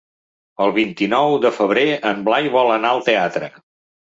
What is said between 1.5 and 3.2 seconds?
febrer en Blai vol anar al